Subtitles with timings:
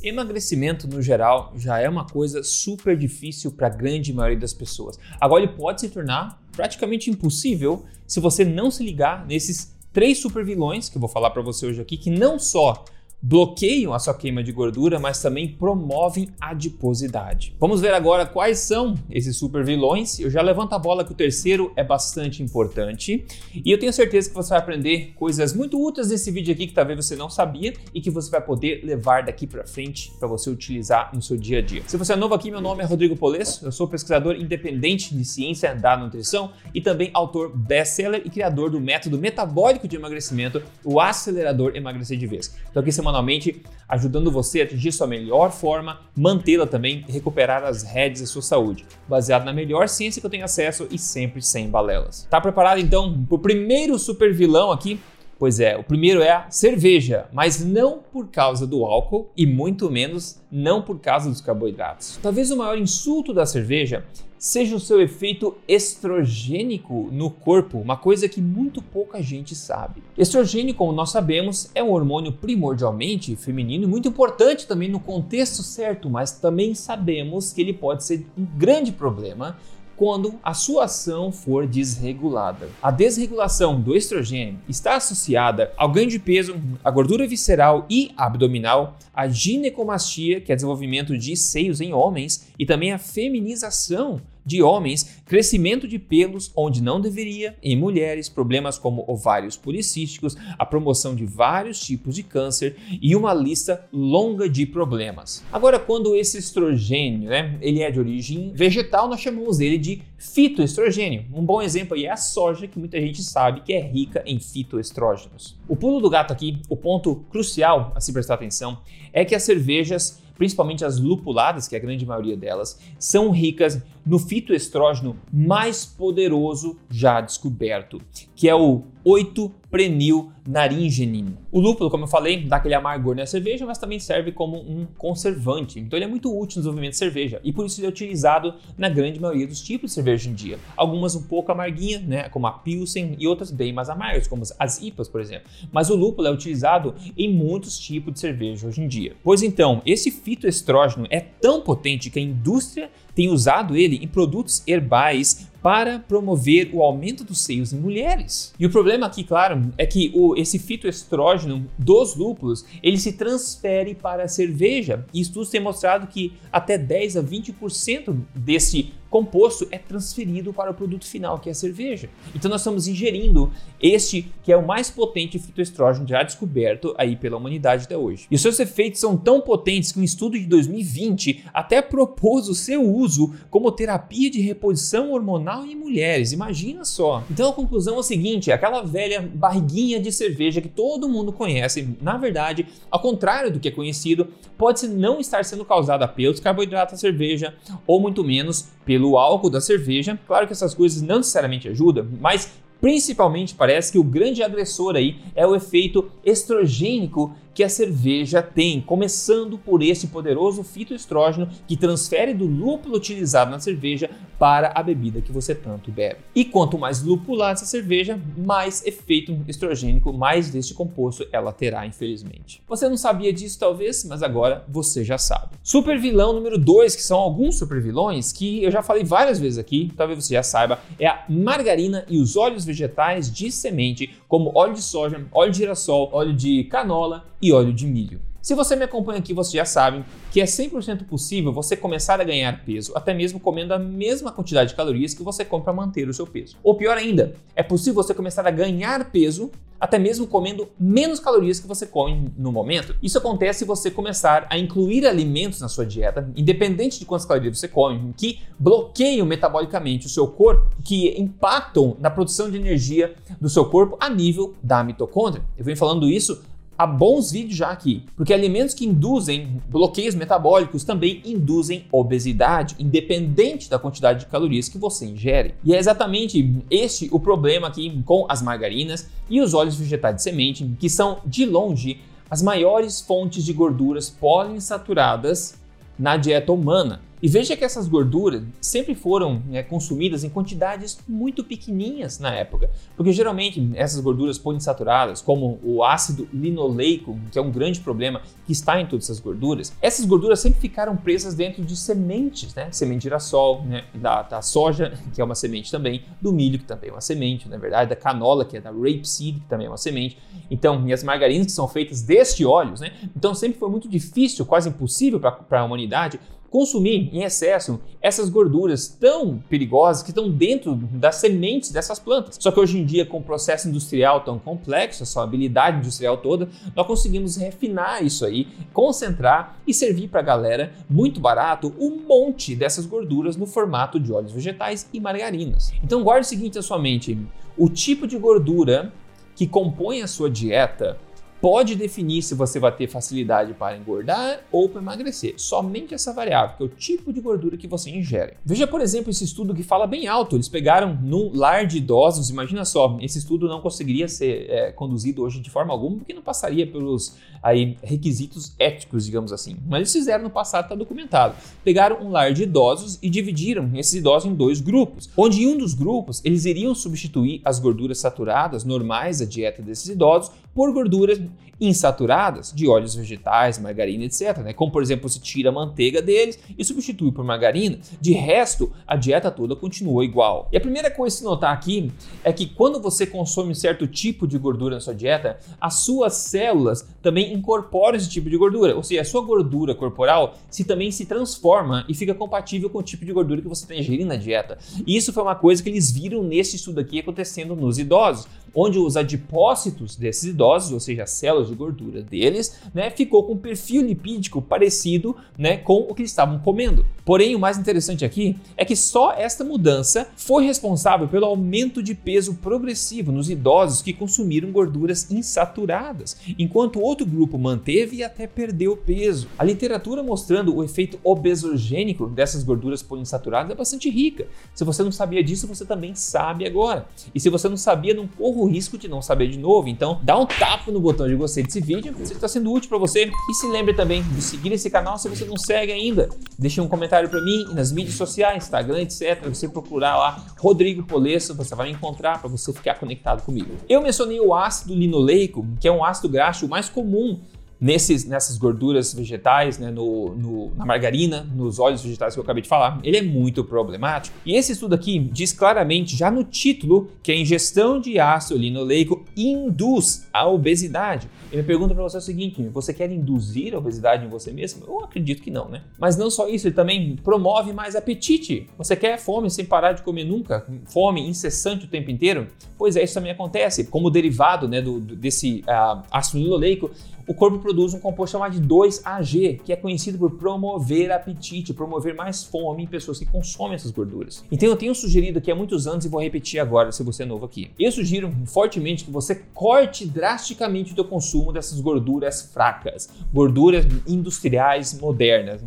[0.00, 4.96] Emagrecimento no geral já é uma coisa super difícil para a grande maioria das pessoas.
[5.20, 10.44] Agora ele pode se tornar praticamente impossível se você não se ligar nesses três super
[10.44, 12.84] vilões que eu vou falar para você hoje aqui, que não só
[13.20, 17.54] bloqueiam a sua queima de gordura, mas também promovem adiposidade.
[17.58, 20.20] Vamos ver agora quais são esses super vilões.
[20.20, 23.24] Eu já levanto a bola que o terceiro é bastante importante
[23.54, 26.72] e eu tenho certeza que você vai aprender coisas muito úteis nesse vídeo aqui que
[26.72, 30.48] talvez você não sabia e que você vai poder levar daqui para frente para você
[30.48, 31.82] utilizar no seu dia a dia.
[31.86, 35.24] Se você é novo aqui, meu nome é Rodrigo Polesso, eu sou pesquisador independente de
[35.24, 41.00] ciência da nutrição e também autor best-seller e criador do método metabólico de emagrecimento, o
[41.00, 42.54] acelerador emagrecer de vez.
[42.70, 47.64] Então aqui semana semanalmente, ajudando você a atingir sua melhor forma, mantê-la também e recuperar
[47.64, 51.42] as rédeas da sua saúde, baseado na melhor ciência que eu tenho acesso e sempre
[51.42, 52.26] sem balelas.
[52.30, 55.00] Tá preparado então para o primeiro super vilão aqui?
[55.38, 59.88] Pois é, o primeiro é a cerveja, mas não por causa do álcool e muito
[59.88, 62.18] menos não por causa dos carboidratos.
[62.20, 64.04] Talvez o maior insulto da cerveja
[64.36, 70.02] seja o seu efeito estrogênico no corpo, uma coisa que muito pouca gente sabe.
[70.16, 75.62] Estrogênio, como nós sabemos, é um hormônio primordialmente feminino e muito importante também no contexto
[75.62, 79.56] certo, mas também sabemos que ele pode ser um grande problema
[79.98, 82.68] quando a sua ação for desregulada.
[82.80, 86.54] A desregulação do estrogênio está associada ao ganho de peso,
[86.84, 92.64] à gordura visceral e abdominal, à ginecomastia, que é desenvolvimento de seios em homens, e
[92.64, 99.04] também à feminização de homens, crescimento de pelos onde não deveria, em mulheres, problemas como
[99.06, 105.44] ovários policísticos, a promoção de vários tipos de câncer e uma lista longa de problemas.
[105.52, 111.26] Agora, quando esse estrogênio, né, ele é de origem vegetal, nós chamamos ele de fitoestrogênio.
[111.34, 114.40] Um bom exemplo aí é a soja, que muita gente sabe que é rica em
[114.40, 115.58] fitoestrógenos.
[115.68, 118.78] O pulo do gato aqui, o ponto crucial a se prestar atenção,
[119.12, 123.82] é que as cervejas principalmente as lupuladas, que é a grande maioria delas, são ricas
[124.08, 128.00] no fitoestrógeno mais poderoso já descoberto,
[128.34, 131.36] que é o 8-prenil naringenin.
[131.52, 134.86] O lúpulo, como eu falei, dá aquele amargor na cerveja, mas também serve como um
[134.96, 135.78] conservante.
[135.78, 138.54] Então ele é muito útil no desenvolvimento de cerveja e por isso ele é utilizado
[138.78, 140.58] na grande maioria dos tipos de cerveja hoje em dia.
[140.74, 144.82] Algumas um pouco amarguinhas, né, como a Pilsen, e outras bem mais amargas, como as
[144.82, 145.48] IPAs, por exemplo.
[145.70, 149.14] Mas o lúpulo é utilizado em muitos tipos de cerveja hoje em dia.
[149.22, 154.62] Pois então, esse fitoestrógeno é tão potente que a indústria tem usado ele em produtos
[154.66, 158.54] herbais para promover o aumento dos seios em mulheres.
[158.58, 163.94] E o problema aqui, claro, é que o, esse fitoestrógeno dos lúpulos ele se transfere
[163.94, 165.04] para a cerveja.
[165.12, 170.74] E estudos têm mostrado que até 10 a 20% desse composto é transferido para o
[170.74, 172.10] produto final, que é a cerveja.
[172.34, 177.36] Então nós estamos ingerindo este que é o mais potente fitoestrógeno já descoberto aí pela
[177.36, 178.26] humanidade até hoje.
[178.30, 182.82] E seus efeitos são tão potentes que um estudo de 2020 até propôs o seu
[182.82, 186.32] uso como terapia de reposição hormonal em mulheres.
[186.32, 187.22] Imagina só.
[187.30, 191.96] Então a conclusão é o seguinte, aquela velha barriguinha de cerveja que todo mundo conhece,
[192.00, 196.92] na verdade, ao contrário do que é conhecido, pode não estar sendo causada pelos carboidratos
[196.92, 197.54] da cerveja
[197.86, 200.18] ou muito menos pelo álcool da cerveja.
[200.26, 205.16] Claro que essas coisas não necessariamente ajudam, mas principalmente parece que o grande agressor aí
[205.34, 212.32] é o efeito estrogênico que a cerveja tem, começando por esse poderoso fitoestrógeno que transfere
[212.32, 216.20] do lúpulo utilizado na cerveja para a bebida que você tanto bebe.
[216.32, 222.62] E quanto mais lupulada essa cerveja, mais efeito estrogênico, mais deste composto ela terá, infelizmente.
[222.68, 225.56] Você não sabia disso talvez, mas agora você já sabe.
[225.60, 229.58] Super vilão número 2, que são alguns super vilões que eu já falei várias vezes
[229.58, 234.52] aqui, talvez você já saiba, é a margarina e os óleos vegetais de semente, como
[234.54, 238.20] óleo de soja, óleo de girassol, óleo de canola e óleo de milho.
[238.40, 242.24] Se você me acompanha aqui, você já sabe que é 100% possível você começar a
[242.24, 246.08] ganhar peso, até mesmo comendo a mesma quantidade de calorias que você come para manter
[246.08, 246.56] o seu peso.
[246.62, 249.50] Ou pior ainda, é possível você começar a ganhar peso
[249.80, 252.96] até mesmo comendo menos calorias que você come no momento.
[253.02, 257.58] Isso acontece se você começar a incluir alimentos na sua dieta, independente de quantas calorias
[257.58, 263.48] você come, que bloqueiam metabolicamente o seu corpo, que impactam na produção de energia do
[263.48, 265.44] seu corpo a nível da mitocôndria.
[265.56, 266.42] Eu venho falando isso
[266.78, 273.68] há bons vídeos já aqui, porque alimentos que induzem bloqueios metabólicos também induzem obesidade, independente
[273.68, 275.54] da quantidade de calorias que você ingere.
[275.64, 280.22] E é exatamente este o problema aqui com as margarinas e os óleos vegetais de
[280.22, 281.98] semente, que são de longe
[282.30, 285.58] as maiores fontes de gorduras poliinsaturadas
[285.98, 287.00] na dieta humana.
[287.22, 292.70] E veja que essas gorduras sempre foram né, consumidas em quantidades muito pequenininhas na época,
[292.96, 298.52] porque geralmente essas gorduras poliinsaturadas, como o ácido linoleico, que é um grande problema que
[298.52, 302.68] está em todas essas gorduras, essas gorduras sempre ficaram presas dentro de sementes, né?
[302.70, 303.84] Semente de girassol, né?
[303.94, 307.48] da, da soja, que é uma semente também, do milho, que também é uma semente,
[307.48, 310.18] na verdade, da canola, que é da rapeseed, que também é uma semente.
[310.50, 312.92] Então, e as margarinas que são feitas deste óleos, né?
[313.16, 318.88] Então sempre foi muito difícil, quase impossível para a humanidade consumir em excesso essas gorduras
[318.88, 322.36] tão perigosas que estão dentro das sementes dessas plantas.
[322.38, 326.48] Só que hoje em dia, com o processo industrial tão complexo, essa habilidade industrial toda,
[326.74, 332.54] nós conseguimos refinar isso aí, concentrar e servir para a galera muito barato um monte
[332.54, 335.72] dessas gorduras no formato de óleos vegetais e margarinas.
[335.82, 337.18] Então guarde o seguinte na sua mente:
[337.56, 338.92] o tipo de gordura
[339.34, 340.98] que compõe a sua dieta
[341.40, 345.34] pode definir se você vai ter facilidade para engordar ou para emagrecer.
[345.36, 348.34] Somente essa variável, que é o tipo de gordura que você ingere.
[348.44, 350.36] Veja, por exemplo, esse estudo que fala bem alto.
[350.36, 355.22] Eles pegaram num lar de idosos, imagina só, esse estudo não conseguiria ser é, conduzido
[355.22, 359.56] hoje de forma alguma, porque não passaria pelos aí, requisitos éticos, digamos assim.
[359.66, 361.34] Mas eles fizeram no passado, está documentado.
[361.64, 365.58] Pegaram um lar de idosos e dividiram esses idosos em dois grupos, onde em um
[365.58, 371.20] dos grupos eles iriam substituir as gorduras saturadas normais da dieta desses idosos por gorduras
[371.60, 374.38] insaturadas de óleos vegetais, margarina, etc.
[374.38, 374.52] Né?
[374.52, 377.78] Como, por exemplo, se tira a manteiga deles e substitui por margarina.
[378.00, 380.48] De resto, a dieta toda continua igual.
[380.52, 384.26] E a primeira coisa a se notar aqui é que quando você consome certo tipo
[384.26, 388.76] de gordura na sua dieta, as suas células também incorporam esse tipo de gordura.
[388.76, 392.82] Ou seja, a sua gordura corporal se também se transforma e fica compatível com o
[392.82, 394.58] tipo de gordura que você está ingerindo na dieta.
[394.86, 398.78] E isso foi uma coisa que eles viram nesse estudo aqui acontecendo nos idosos, onde
[398.78, 403.38] os adipócitos desses idosos, ou seja, as células de gordura deles, né, ficou com um
[403.38, 406.84] perfil lipídico parecido né, com o que eles estavam comendo.
[407.04, 411.94] Porém, o mais interessante aqui é que só esta mudança foi responsável pelo aumento de
[411.94, 418.76] peso progressivo nos idosos que consumiram gorduras insaturadas, enquanto outro grupo manteve e até perdeu
[418.76, 419.28] peso.
[419.38, 424.26] A literatura mostrando o efeito obesogênico dessas gorduras poliinsaturadas é bastante rica.
[424.54, 426.86] Se você não sabia disso, você também sabe agora.
[427.14, 429.68] E se você não sabia, não corra o risco de não saber de novo.
[429.68, 432.78] Então, dá um tapa no botão de gostei desse vídeo, se está sendo útil para
[432.78, 433.10] você.
[433.30, 436.08] E se lembre também de seguir esse canal se você não segue ainda.
[436.38, 439.28] Deixe um comentário para mim nas mídias sociais, Instagram, etc.
[439.28, 443.50] Você procurar lá Rodrigo Polesso, você vai encontrar para você ficar conectado comigo.
[443.68, 447.20] Eu mencionei o ácido linoleico, que é um ácido graxo mais comum
[447.60, 452.42] nesses, nessas gorduras vegetais, né, no, no, na margarina, nos óleos vegetais que eu acabei
[452.42, 454.16] de falar, ele é muito problemático.
[454.24, 459.04] E esse estudo aqui diz claramente, já no título, que a ingestão de ácido linoleico
[459.16, 461.08] induz a obesidade.
[461.30, 464.64] Ele pergunta para você o seguinte: você quer induzir a obesidade em você mesmo?
[464.66, 465.62] Eu acredito que não, né?
[465.78, 468.46] Mas não só isso, ele também promove mais apetite.
[468.56, 470.46] Você quer fome sem parar de comer nunca?
[470.66, 472.28] Fome incessante o tempo inteiro?
[472.56, 473.64] Pois é, isso também acontece.
[473.64, 476.70] Como derivado né, do, desse uh, ácido linoleico,
[477.08, 481.94] o corpo produz um composto chamado de 2AG, que é conhecido por promover apetite, promover
[481.94, 484.22] mais fome em pessoas que consomem essas gorduras.
[484.30, 487.06] Então eu tenho sugerido aqui há muitos anos e vou repetir agora se você é
[487.06, 487.50] novo aqui.
[487.58, 494.78] Eu sugiro fortemente que você corte drasticamente o seu consumo dessas gorduras fracas, gorduras industriais
[494.78, 495.42] modernas.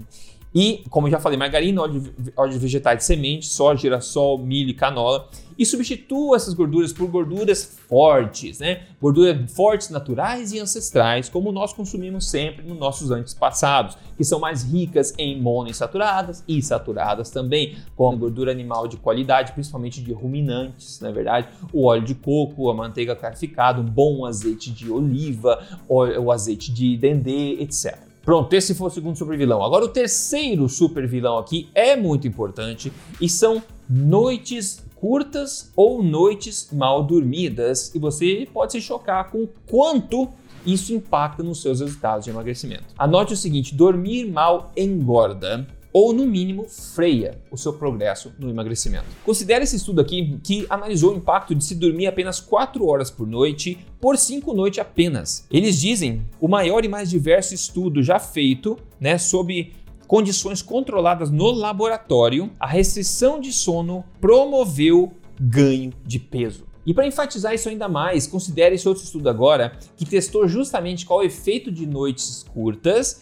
[0.53, 5.30] E, como já falei, margarina, óleo, óleo vegetais de semente, soja, girassol, milho e canola.
[5.57, 8.83] E substitua essas gorduras por gorduras fortes, né?
[9.00, 14.63] Gorduras fortes, naturais e ancestrais, como nós consumimos sempre nos nossos antepassados, que são mais
[14.63, 21.10] ricas em monoinsaturadas e saturadas também, como gordura animal de qualidade, principalmente de ruminantes, na
[21.10, 26.31] é verdade, o óleo de coco, a manteiga clarificada, um bom azeite de oliva, o
[26.31, 28.11] azeite de dendê, etc.
[28.23, 29.63] Pronto, esse foi o segundo super vilão.
[29.63, 36.69] Agora o terceiro super vilão aqui é muito importante e são noites curtas ou noites
[36.71, 40.29] mal dormidas e você pode se chocar com quanto
[40.63, 42.83] isso impacta nos seus resultados de emagrecimento.
[42.97, 49.05] Anote o seguinte: dormir mal engorda ou, no mínimo, freia o seu progresso no emagrecimento.
[49.25, 53.27] Considere esse estudo aqui que analisou o impacto de se dormir apenas 4 horas por
[53.27, 55.45] noite por 5 noites apenas.
[55.51, 59.74] Eles dizem o maior e mais diverso estudo já feito né, sob
[60.07, 66.65] condições controladas no laboratório, a restrição de sono promoveu ganho de peso.
[66.86, 71.21] E para enfatizar isso ainda mais, considere esse outro estudo agora que testou justamente qual
[71.21, 73.21] é o efeito de noites curtas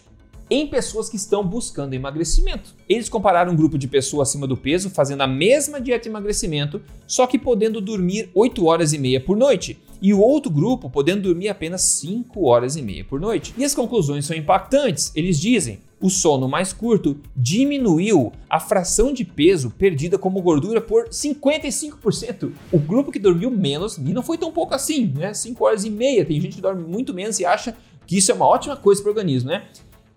[0.49, 2.75] em pessoas que estão buscando emagrecimento.
[2.87, 6.81] Eles compararam um grupo de pessoas acima do peso fazendo a mesma dieta de emagrecimento,
[7.07, 11.23] só que podendo dormir 8 horas e meia por noite, e o outro grupo podendo
[11.23, 13.53] dormir apenas 5 horas e meia por noite.
[13.57, 15.11] E as conclusões são impactantes.
[15.13, 21.09] Eles dizem: o sono mais curto diminuiu a fração de peso perdida como gordura por
[21.09, 22.51] 55%.
[22.71, 25.33] O grupo que dormiu menos, e não foi tão pouco assim, né?
[25.33, 26.23] 5 horas e meia.
[26.23, 27.75] Tem gente que dorme muito menos e acha
[28.07, 29.65] que isso é uma ótima coisa para o organismo, né?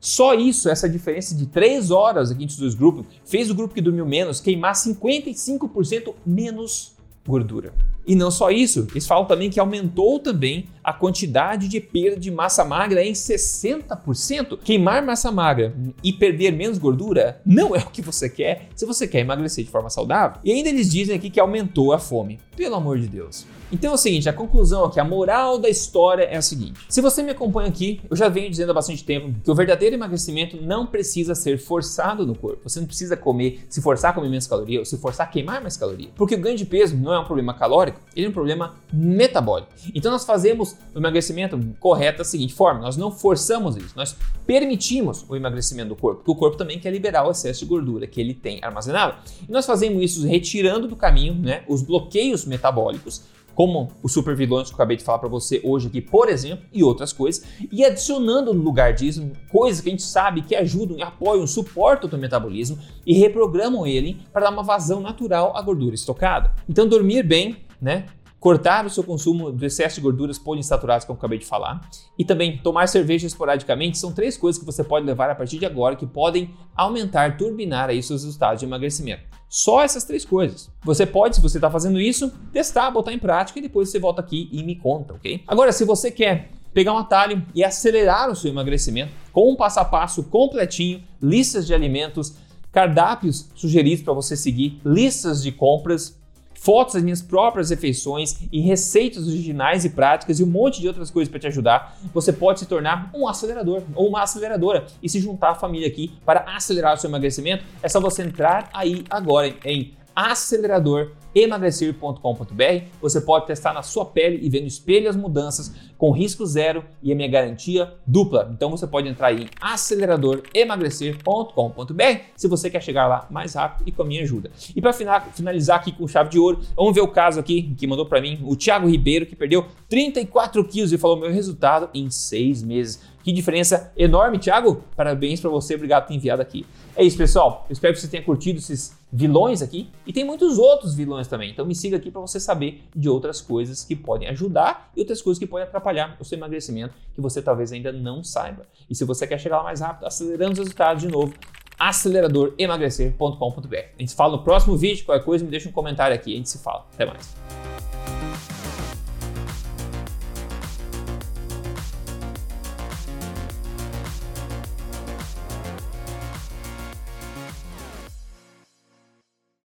[0.04, 3.72] Só isso, essa diferença de 3 horas aqui entre os dois grupos, fez o grupo
[3.72, 7.72] que dormiu menos queimar 55% menos gordura.
[8.06, 12.30] E não só isso, eles falam também que aumentou também a quantidade de perda de
[12.30, 14.58] massa magra em 60%.
[14.62, 19.06] Queimar massa magra e perder menos gordura não é o que você quer se você
[19.06, 20.40] quer emagrecer de forma saudável.
[20.44, 22.40] E ainda eles dizem aqui que aumentou a fome.
[22.56, 23.46] Pelo amor de Deus.
[23.72, 26.78] Então é o seguinte, a conclusão aqui, a moral da história é a seguinte.
[26.90, 29.96] Se você me acompanha aqui, eu já venho dizendo há bastante tempo que o verdadeiro
[29.96, 32.68] emagrecimento não precisa ser forçado no corpo.
[32.68, 35.62] Você não precisa comer, se forçar a comer menos calorias ou se forçar a queimar
[35.62, 36.10] mais calorias.
[36.14, 39.72] Porque o ganho de peso não é um problema calórico, ele é um problema metabólico.
[39.94, 45.24] Então nós fazemos o emagrecimento correto da seguinte forma, nós não forçamos isso, nós permitimos
[45.28, 48.20] o emagrecimento do corpo, porque o corpo também quer liberar o excesso de gordura que
[48.20, 49.16] ele tem armazenado.
[49.48, 53.22] E nós fazemos isso retirando do caminho né, os bloqueios metabólicos
[53.54, 56.82] como os supervilões que eu acabei de falar para você hoje aqui, por exemplo, e
[56.82, 61.46] outras coisas, e adicionando no lugar disso coisas que a gente sabe que ajudam, apoiam,
[61.46, 66.52] suportam o teu metabolismo e reprogramam ele para dar uma vazão natural à gordura estocada.
[66.68, 68.06] Então, dormir bem, né?
[68.42, 72.24] cortar o seu consumo do excesso de gorduras poliinsaturadas, como eu acabei de falar, e
[72.24, 75.94] também tomar cerveja esporadicamente, são três coisas que você pode levar a partir de agora
[75.94, 79.22] que podem aumentar, turbinar aí seus resultados de emagrecimento.
[79.48, 80.68] Só essas três coisas.
[80.82, 84.20] Você pode, se você está fazendo isso, testar, botar em prática e depois você volta
[84.20, 85.44] aqui e me conta, ok?
[85.46, 89.78] Agora, se você quer pegar um atalho e acelerar o seu emagrecimento com um passo
[89.78, 92.34] a passo completinho, listas de alimentos,
[92.72, 96.20] cardápios sugeridos para você seguir, listas de compras,
[96.62, 101.10] fotos das minhas próprias refeições e receitas originais e práticas e um monte de outras
[101.10, 105.18] coisas para te ajudar, você pode se tornar um acelerador ou uma aceleradora e se
[105.18, 107.64] juntar à família aqui para acelerar o seu emagrecimento.
[107.82, 112.84] É só você entrar aí agora em aceleradoremagrecer.com.br.
[113.00, 116.84] Você pode testar na sua pele e ver no espelho as mudanças com risco zero
[117.02, 118.50] e a minha garantia dupla.
[118.54, 124.02] Então você pode entrar em aceleradoremagrecer.com.br se você quer chegar lá mais rápido e com
[124.02, 124.50] a minha ajuda.
[124.74, 128.06] E para finalizar aqui com chave de ouro, vamos ver o caso aqui que mandou
[128.06, 132.60] para mim o Thiago Ribeiro que perdeu 34 quilos e falou meu resultado em seis
[132.62, 133.00] meses.
[133.22, 134.82] Que diferença enorme, Thiago!
[134.96, 136.66] Parabéns para você, obrigado por ter enviado aqui.
[136.94, 137.64] É isso, pessoal.
[137.68, 141.50] Eu espero que você tenha curtido esses vilões aqui e tem muitos outros vilões também.
[141.50, 145.22] Então me siga aqui para você saber de outras coisas que podem ajudar e outras
[145.22, 148.66] coisas que podem atrapalhar o seu emagrecimento que você talvez ainda não saiba.
[148.88, 151.34] E se você quer chegar lá mais rápido, acelerando os resultados de novo,
[151.78, 153.76] aceleradoremagrecer.com.br.
[153.76, 156.36] A gente se fala no próximo vídeo, qualquer coisa me deixa um comentário aqui, a
[156.36, 156.86] gente se fala.
[156.94, 157.34] Até mais.